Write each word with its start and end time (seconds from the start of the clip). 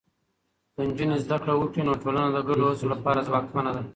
که 0.73 0.81
نجونې 0.87 1.17
زده 1.25 1.37
کړه 1.41 1.53
وکړي، 1.57 1.81
نو 1.87 1.93
ټولنه 2.01 2.27
د 2.31 2.37
ګډو 2.47 2.65
هڅو 2.71 2.85
لپاره 2.93 3.25
ځواکمنه 3.27 3.71
ده. 3.75 3.81